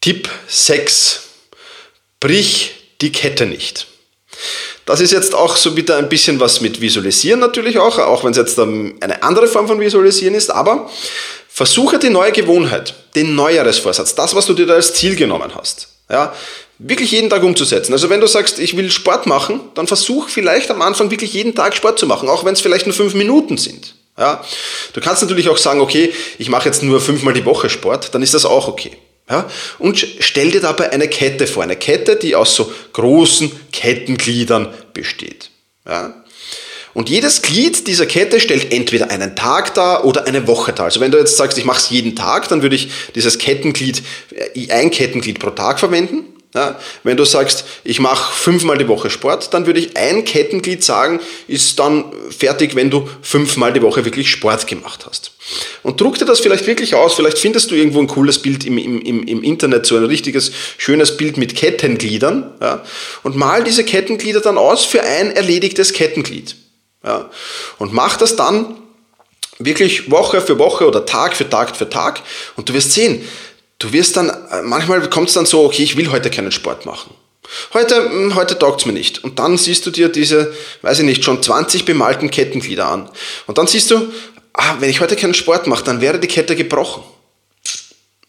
Tipp 0.01 0.29
6. 0.49 1.21
Brich 2.21 2.75
die 3.01 3.13
Kette 3.13 3.47
nicht. 3.47 3.87
Das 4.85 5.01
ist 5.01 5.13
jetzt 5.13 5.35
auch 5.35 5.57
so 5.57 5.77
wieder 5.77 5.97
ein 5.97 6.09
bisschen 6.09 6.41
was 6.41 6.61
mit 6.61 6.81
Visualisieren 6.81 7.39
natürlich 7.39 7.79
auch, 7.79 7.99
auch 7.99 8.25
wenn 8.25 8.33
es 8.33 8.37
jetzt 8.37 8.59
eine 8.59 9.23
andere 9.23 9.47
Form 9.47 9.69
von 9.69 9.79
Visualisieren 9.81 10.35
ist, 10.35 10.51
aber 10.51 10.91
versuche 11.49 11.99
die 11.99 12.11
neue 12.11 12.33
Gewohnheit, 12.33 12.95
den 13.15 13.35
Neujahresvorsatz, 13.35 14.15
das, 14.15 14.35
was 14.35 14.47
du 14.47 14.55
dir 14.55 14.67
da 14.67 14.75
als 14.75 14.95
Ziel 14.95 15.15
genommen 15.15 15.55
hast, 15.55 15.89
ja, 16.11 16.35
wirklich 16.79 17.13
jeden 17.13 17.31
Tag 17.31 17.43
umzusetzen. 17.45 17.93
Also 17.93 18.11
wenn 18.11 18.21
du 18.21 18.27
sagst, 18.27 18.59
ich 18.59 18.77
will 18.77 18.91
Sport 18.91 19.27
machen, 19.27 19.61
dann 19.75 19.87
versuch 19.87 20.29
vielleicht 20.29 20.71
am 20.71 20.83
Anfang 20.83 21.11
wirklich 21.11 21.33
jeden 21.33 21.55
Tag 21.55 21.77
Sport 21.77 21.99
zu 21.99 22.07
machen, 22.07 22.29
auch 22.29 22.45
wenn 22.45 22.55
es 22.55 22.61
vielleicht 22.61 22.87
nur 22.87 22.95
fünf 22.95 23.15
Minuten 23.15 23.59
sind. 23.59 23.95
Ja? 24.19 24.45
Du 24.93 25.01
kannst 25.01 25.23
natürlich 25.23 25.49
auch 25.49 25.59
sagen, 25.59 25.81
okay, 25.81 26.13
ich 26.39 26.49
mache 26.49 26.69
jetzt 26.69 26.83
nur 26.83 27.01
fünfmal 27.01 27.35
die 27.35 27.45
Woche 27.45 27.71
Sport, 27.71 28.15
dann 28.15 28.23
ist 28.23 28.35
das 28.35 28.45
auch 28.45 28.69
okay. 28.69 28.93
Ja? 29.29 29.49
Und 29.79 30.07
stell 30.21 30.51
dir 30.51 30.61
dabei 30.61 30.91
eine 30.91 31.09
Kette 31.09 31.47
vor, 31.47 31.63
eine 31.63 31.77
Kette, 31.77 32.17
die 32.17 32.37
aus 32.37 32.55
so 32.55 32.73
großen 32.93 33.51
Kettengliedern 33.73 34.73
besteht. 34.93 35.51
Ja? 35.87 36.15
Und 36.95 37.09
jedes 37.09 37.41
Glied 37.41 37.87
dieser 37.87 38.05
Kette 38.05 38.39
stellt 38.39 38.73
entweder 38.73 39.11
einen 39.11 39.35
Tag 39.35 39.75
dar 39.75 40.05
oder 40.05 40.27
eine 40.27 40.47
Woche 40.47 40.73
dar. 40.73 40.87
Also 40.87 41.01
wenn 41.01 41.11
du 41.11 41.19
jetzt 41.19 41.37
sagst, 41.37 41.57
ich 41.57 41.65
mache 41.65 41.79
es 41.79 41.91
jeden 41.91 42.15
Tag, 42.15 42.49
dann 42.49 42.61
würde 42.61 42.77
ich 42.77 42.91
dieses 43.15 43.39
Kettenglied, 43.39 44.03
äh, 44.55 44.71
ein 44.71 44.91
Kettenglied 44.91 45.39
pro 45.39 45.51
Tag 45.51 45.81
verwenden. 45.81 46.32
Ja, 46.55 46.79
wenn 47.03 47.17
du 47.17 47.25
sagst, 47.25 47.65
ich 47.83 47.99
mache 47.99 48.31
fünfmal 48.35 48.77
die 48.77 48.87
Woche 48.87 49.09
Sport, 49.09 49.55
dann 49.55 49.65
würde 49.65 49.81
ich 49.81 49.97
ein 49.97 50.27
Kettenglied 50.27 50.85
sagen, 50.85 51.21
ist 51.49 51.79
dann 51.79 52.13
fertig, 52.29 52.77
wenn 52.77 52.91
du 52.91 53.09
fünfmal 53.23 53.73
die 53.73 53.81
Woche 53.81 54.05
wirklich 54.05 54.31
Sport 54.31 54.67
gemacht 54.67 55.07
hast. 55.09 55.33
Und 55.83 55.99
druck 55.99 56.19
dir 56.19 56.27
das 56.27 56.41
vielleicht 56.41 56.67
wirklich 56.67 56.95
aus, 56.95 57.15
vielleicht 57.15 57.39
findest 57.39 57.71
du 57.71 57.75
irgendwo 57.75 58.01
ein 58.01 58.07
cooles 58.07 58.41
Bild 58.41 58.67
im, 58.67 58.77
im, 58.77 59.27
im 59.27 59.43
Internet, 59.43 59.87
so 59.87 59.97
ein 59.97 60.05
richtiges, 60.05 60.53
schönes 60.77 61.17
Bild 61.17 61.39
mit 61.39 61.57
Kettengliedern, 61.57 62.53
ja, 62.61 62.85
und 63.23 63.35
mal 63.35 63.65
diese 63.65 63.83
Kettenglieder 63.83 64.41
dann 64.41 64.59
aus 64.59 64.85
für 64.85 65.03
ein 65.03 65.31
erledigtes 65.31 65.95
Kettenglied. 65.95 66.57
Ja, 67.03 67.31
und 67.79 67.95
mach 67.95 68.19
das 68.19 68.37
dann 68.37 68.77
wirklich 69.59 70.11
Woche 70.11 70.43
für 70.43 70.59
Woche 70.59 70.87
oder 70.87 71.07
Tag 71.07 71.35
für 71.35 71.49
Tag 71.49 71.77
für 71.77 71.89
Tag 71.89 72.21
und 72.57 72.69
du 72.69 72.75
wirst 72.75 72.93
sehen, 72.93 73.27
du 73.79 73.93
wirst 73.93 74.17
dann, 74.17 74.32
manchmal 74.63 75.09
kommt 75.09 75.29
es 75.29 75.35
dann 75.35 75.47
so, 75.47 75.65
okay, 75.65 75.83
ich 75.83 75.97
will 75.97 76.11
heute 76.11 76.31
keinen 76.31 76.53
Sport 76.53 76.85
machen. 76.85 77.15
Heute, 77.73 77.97
hm, 77.97 78.35
heute 78.35 78.59
taugt 78.59 78.81
es 78.81 78.87
mir 78.87 78.93
nicht. 78.93 79.25
Und 79.25 79.39
dann 79.39 79.59
siehst 79.59 79.87
du 79.87 79.91
dir 79.91 80.09
diese, 80.09 80.55
weiß 80.83 81.01
ich 81.01 81.05
nicht, 81.05 81.25
schon 81.25 81.43
20 81.43 81.85
bemalten 81.85 82.31
Kettenglieder 82.31 82.87
an. 82.87 83.11
Und 83.47 83.59
dann 83.59 83.67
siehst 83.67 83.91
du, 83.91 84.13
ah, 84.53 84.77
wenn 84.81 84.91
ich 84.91 85.01
heute 85.01 85.17
keinen 85.17 85.35
Sport 85.35 85.67
mache, 85.67 85.85
dann 85.85 86.01
wäre 86.01 86.19
die 86.19 86.29
Kette 86.29 86.57
gebrochen. 86.57 87.03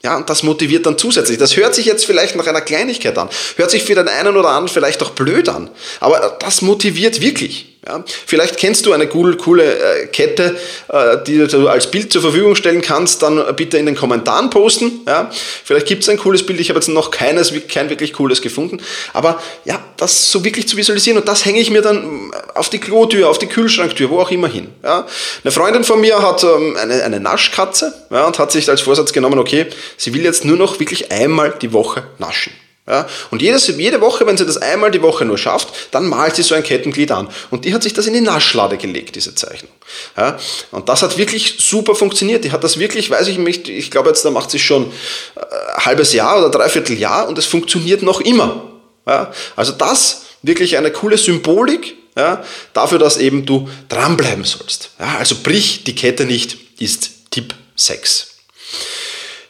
Ja, 0.03 0.17
und 0.17 0.29
das 0.29 0.43
motiviert 0.43 0.85
dann 0.85 0.97
zusätzlich. 0.97 1.37
Das 1.37 1.55
hört 1.55 1.75
sich 1.75 1.85
jetzt 1.85 2.05
vielleicht 2.05 2.35
nach 2.35 2.47
einer 2.47 2.59
Kleinigkeit 2.59 3.17
an. 3.17 3.29
Hört 3.55 3.71
sich 3.71 3.83
für 3.83 3.95
den 3.95 4.09
einen 4.09 4.35
oder 4.35 4.49
anderen 4.49 4.67
vielleicht 4.67 5.01
auch 5.01 5.11
blöd 5.11 5.47
an. 5.47 5.69
Aber 6.01 6.37
das 6.39 6.61
motiviert 6.61 7.21
wirklich. 7.21 7.72
Ja, 7.85 8.01
vielleicht 8.25 8.57
kennst 8.57 8.85
du 8.85 8.93
eine 8.93 9.09
cool, 9.13 9.35
coole 9.35 10.03
äh, 10.03 10.07
Kette, 10.07 10.55
äh, 10.87 11.17
die 11.27 11.37
du 11.45 11.67
als 11.67 11.91
Bild 11.91 12.13
zur 12.13 12.21
Verfügung 12.21 12.55
stellen 12.55 12.81
kannst, 12.81 13.21
dann 13.21 13.43
bitte 13.57 13.77
in 13.77 13.85
den 13.85 13.95
Kommentaren 13.95 14.49
posten. 14.49 15.01
Ja, 15.05 15.29
vielleicht 15.65 15.87
gibt 15.87 16.03
es 16.03 16.09
ein 16.09 16.17
cooles 16.17 16.45
Bild, 16.45 16.61
ich 16.61 16.69
habe 16.69 16.79
jetzt 16.79 16.87
noch 16.87 17.11
keines, 17.11 17.51
kein 17.67 17.89
wirklich 17.89 18.13
cooles 18.13 18.41
gefunden. 18.41 18.79
Aber 19.11 19.41
ja, 19.65 19.83
das 19.97 20.31
so 20.31 20.45
wirklich 20.45 20.67
zu 20.67 20.77
visualisieren 20.77 21.19
und 21.19 21.27
das 21.27 21.43
hänge 21.43 21.59
ich 21.59 21.71
mir 21.71 21.81
dann 21.81 22.31
auf 22.53 22.69
die 22.69 22.79
Klotür, 22.79 23.29
auf 23.29 23.37
die 23.37 23.47
Kühlschranktür, 23.47 24.09
wo 24.09 24.19
auch 24.19 24.31
immer 24.31 24.47
hin. 24.47 24.69
Ja. 24.81 25.05
Eine 25.43 25.51
Freundin 25.51 25.83
von 25.83 25.99
mir 25.99 26.21
hat 26.21 26.41
ähm, 26.43 26.77
eine, 26.79 27.03
eine 27.03 27.19
Naschkatze 27.19 27.93
ja, 28.09 28.25
und 28.25 28.39
hat 28.39 28.53
sich 28.53 28.69
als 28.69 28.79
Vorsatz 28.79 29.11
genommen, 29.11 29.39
okay, 29.39 29.65
sie 29.97 30.13
will 30.13 30.23
jetzt 30.23 30.45
nur 30.45 30.55
noch 30.55 30.79
wirklich 30.79 31.11
einmal 31.11 31.53
die 31.61 31.73
Woche 31.73 32.03
naschen. 32.17 32.53
Ja, 32.85 33.07
und 33.31 33.41
jedes, 33.41 33.67
jede 33.67 34.01
Woche, 34.01 34.27
wenn 34.27 34.35
sie 34.35 34.45
das 34.45 34.57
einmal 34.57 34.91
die 34.91 35.01
Woche 35.01 35.23
nur 35.23 35.37
schafft, 35.37 35.69
dann 35.91 36.05
malt 36.09 36.35
sie 36.35 36.43
so 36.43 36.53
ein 36.53 36.63
Kettenglied 36.63 37.11
an. 37.11 37.29
Und 37.49 37.63
die 37.63 37.73
hat 37.73 37.81
sich 37.81 37.93
das 37.93 38.07
in 38.07 38.13
die 38.13 38.19
Naschlade 38.19 38.77
gelegt, 38.77 39.15
diese 39.15 39.33
Zeichnung. 39.35 39.71
Ja, 40.17 40.37
und 40.71 40.89
das 40.89 41.01
hat 41.01 41.17
wirklich 41.17 41.55
super 41.59 41.95
funktioniert. 41.95 42.43
Die 42.43 42.51
hat 42.51 42.61
das 42.61 42.77
wirklich, 42.77 43.09
weiß 43.09 43.29
ich 43.29 43.37
nicht, 43.37 43.69
ich 43.69 43.89
glaube 43.89 44.09
jetzt, 44.09 44.25
da 44.25 44.31
macht 44.31 44.51
sie 44.51 44.59
schon 44.59 44.91
ein 45.35 45.43
äh, 45.43 45.81
halbes 45.81 46.11
Jahr 46.11 46.37
oder 46.39 46.49
dreiviertel 46.49 46.97
Jahr 46.97 47.29
und 47.29 47.37
es 47.37 47.45
funktioniert 47.45 48.03
noch 48.03 48.19
immer. 48.19 48.69
Ja, 49.07 49.31
also 49.55 49.71
das 49.71 50.23
wirklich 50.41 50.77
eine 50.77 50.91
coole 50.91 51.17
Symbolik 51.17 51.95
ja, 52.17 52.43
dafür, 52.73 52.99
dass 52.99 53.15
eben 53.15 53.45
du 53.45 53.69
dranbleiben 53.87 54.43
sollst. 54.43 54.91
Ja, 54.99 55.19
also 55.19 55.37
brich 55.41 55.85
die 55.85 55.95
Kette 55.95 56.25
nicht, 56.25 56.57
ist 56.79 57.31
Tipp 57.31 57.55
6. 57.77 58.27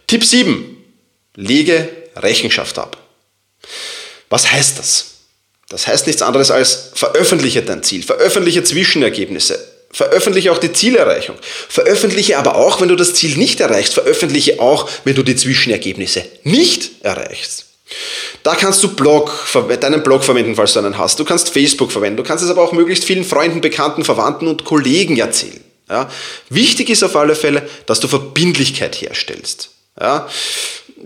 Tipp 0.05 0.23
7. 0.23 0.77
Lege 1.35 1.89
Rechenschaft 2.15 2.77
ab. 2.77 3.02
Was 4.29 4.51
heißt 4.51 4.79
das? 4.79 5.05
Das 5.69 5.87
heißt 5.87 6.07
nichts 6.07 6.21
anderes 6.21 6.51
als 6.51 6.91
veröffentliche 6.93 7.61
dein 7.61 7.83
Ziel, 7.83 8.03
veröffentliche 8.03 8.63
Zwischenergebnisse, 8.63 9.59
veröffentliche 9.91 10.51
auch 10.51 10.57
die 10.57 10.73
Zielerreichung, 10.73 11.35
veröffentliche 11.69 12.37
aber 12.37 12.55
auch, 12.55 12.81
wenn 12.81 12.89
du 12.89 12.95
das 12.95 13.13
Ziel 13.15 13.37
nicht 13.37 13.59
erreichst, 13.59 13.93
veröffentliche 13.93 14.59
auch, 14.59 14.89
wenn 15.03 15.15
du 15.15 15.23
die 15.23 15.35
Zwischenergebnisse 15.35 16.25
nicht 16.43 17.03
erreichst. 17.03 17.65
Da 18.43 18.55
kannst 18.55 18.83
du 18.83 18.89
Blog, 18.89 19.31
deinen 19.79 20.03
Blog 20.03 20.23
verwenden, 20.23 20.55
falls 20.55 20.73
du 20.73 20.79
einen 20.79 20.97
hast. 20.97 21.19
Du 21.19 21.25
kannst 21.25 21.49
Facebook 21.49 21.91
verwenden. 21.91 22.17
Du 22.17 22.23
kannst 22.23 22.43
es 22.43 22.49
aber 22.49 22.61
auch 22.61 22.71
möglichst 22.71 23.05
vielen 23.05 23.23
Freunden, 23.23 23.61
Bekannten, 23.61 24.03
Verwandten 24.03 24.47
und 24.47 24.65
Kollegen 24.65 25.17
erzählen. 25.17 25.63
Ja? 25.89 26.09
Wichtig 26.49 26.89
ist 26.89 27.03
auf 27.03 27.15
alle 27.15 27.35
Fälle, 27.35 27.67
dass 27.85 27.99
du 27.99 28.07
Verbindlichkeit 28.07 28.95
herstellst. 28.95 29.69
Ja? 29.99 30.27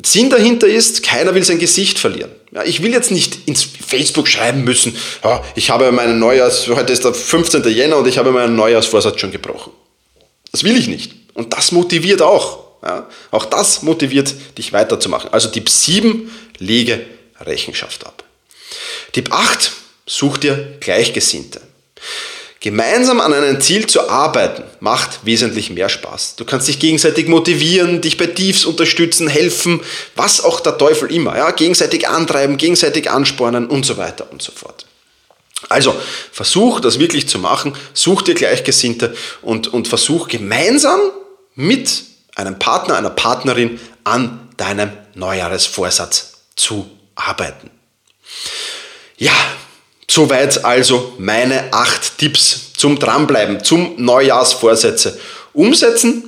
Sinn 0.06 0.30
dahinter 0.30 0.68
ist, 0.68 1.04
keiner 1.04 1.34
will 1.34 1.44
sein 1.44 1.60
Gesicht 1.60 2.00
verlieren. 2.00 2.32
Ja, 2.52 2.64
ich 2.64 2.82
will 2.82 2.92
jetzt 2.92 3.12
nicht 3.12 3.48
ins 3.48 3.64
Facebook 3.64 4.28
schreiben 4.28 4.64
müssen, 4.64 4.96
ja, 5.24 5.44
ich 5.56 5.70
habe 5.70 5.92
meinen 5.92 6.20
Neujahrs, 6.20 6.68
heute 6.68 6.94
ist 6.94 7.04
der 7.04 7.14
15. 7.14 7.64
Jänner 7.70 7.98
und 7.98 8.08
ich 8.08 8.18
habe 8.18 8.32
meinen 8.32 8.56
Neujahrsvorsatz 8.56 9.20
schon 9.20 9.32
gebrochen. 9.32 9.72
Das 10.52 10.64
will 10.64 10.78
ich 10.78 10.88
nicht. 10.88 11.14
Und 11.34 11.54
das 11.54 11.72
motiviert 11.72 12.22
auch. 12.22 12.66
Ja, 12.84 13.10
auch 13.32 13.46
das 13.46 13.82
motiviert 13.82 14.34
dich 14.58 14.72
weiterzumachen. 14.72 15.34
Also 15.34 15.50
Tipp 15.50 15.70
7, 15.70 16.32
lege 16.60 17.06
Rechenschaft 17.42 18.06
ab. 18.06 18.24
Tipp 19.12 19.32
8, 19.32 19.72
such 20.06 20.38
dir 20.38 20.78
Gleichgesinnte. 20.80 21.62
Gemeinsam 22.60 23.22
an 23.22 23.34
einem 23.34 23.62
Ziel 23.62 23.86
zu 23.86 24.10
arbeiten 24.10 24.64
macht 24.80 25.26
wesentlich 25.26 25.70
mehr 25.70 25.90
Spaß. 25.90 26.38
Du 26.38 26.46
kannst 26.46 26.68
dich 26.68 26.80
gegenseitig 26.80 27.28
motivieren, 27.28 28.02
dich 28.02 28.18
bei 28.18 28.26
Tiefs 28.26 28.66
unterstützen, 28.66 29.28
helfen, 29.28 29.82
was 30.16 30.44
auch 30.44 30.60
der 30.60 30.78
Teufel 30.78 31.12
immer. 31.12 31.38
Ja? 31.38 31.52
Gegenseitig 31.52 32.08
antreiben, 32.08 32.58
gegenseitig 32.58 33.12
anspornen 33.12 33.68
und 33.68 33.86
so 33.86 33.98
weiter 33.98 34.28
und 34.32 34.42
so 34.42 34.52
fort. 34.52 34.86
Also 35.70 35.96
versuch 36.32 36.80
das 36.80 37.00
wirklich 37.00 37.28
zu 37.28 37.40
machen, 37.40 37.76
such 37.94 38.24
dir 38.24 38.34
Gleichgesinnte 38.34 39.16
und, 39.42 39.68
und 39.68 39.88
versuch 39.88 40.28
gemeinsam 40.28 41.00
mit 41.56 42.04
einem 42.36 42.60
Partner, 42.60 42.96
einer 42.96 43.10
Partnerin 43.10 43.80
an 44.04 44.48
deinem 44.58 44.92
Neujahresvorsatz 45.16 46.34
zu 46.56 46.90
arbeiten. 47.16 47.70
Ja, 49.18 49.34
Soweit 50.10 50.64
also 50.64 51.14
meine 51.18 51.74
acht 51.74 52.18
Tipps 52.18 52.72
zum 52.78 52.98
Dranbleiben, 52.98 53.62
zum 53.64 53.96
Neujahrsvorsätze 53.98 55.20
umsetzen. 55.54 56.24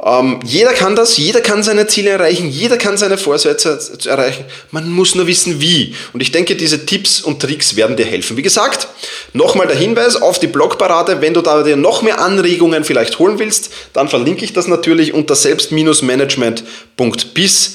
Ähm, 0.00 0.38
jeder 0.44 0.74
kann 0.74 0.94
das, 0.94 1.16
jeder 1.16 1.40
kann 1.40 1.64
seine 1.64 1.88
Ziele 1.88 2.10
erreichen, 2.10 2.48
jeder 2.48 2.76
kann 2.76 2.96
seine 2.96 3.18
Vorsätze 3.18 3.80
erreichen. 4.04 4.44
Man 4.70 4.88
muss 4.90 5.16
nur 5.16 5.26
wissen, 5.26 5.60
wie. 5.60 5.96
Und 6.12 6.20
ich 6.20 6.30
denke, 6.30 6.54
diese 6.54 6.86
Tipps 6.86 7.20
und 7.20 7.40
Tricks 7.40 7.74
werden 7.74 7.96
dir 7.96 8.06
helfen. 8.06 8.36
Wie 8.36 8.42
gesagt, 8.42 8.86
nochmal 9.32 9.66
der 9.66 9.76
Hinweis 9.76 10.14
auf 10.14 10.38
die 10.38 10.46
Blogparade. 10.46 11.20
Wenn 11.20 11.34
du 11.34 11.40
da 11.40 11.64
dir 11.64 11.74
noch 11.74 12.02
mehr 12.02 12.20
Anregungen 12.20 12.84
vielleicht 12.84 13.18
holen 13.18 13.40
willst, 13.40 13.70
dann 13.92 14.08
verlinke 14.08 14.44
ich 14.44 14.52
das 14.52 14.68
natürlich 14.68 15.14
unter 15.14 15.34
selbst-management.bis 15.34 17.74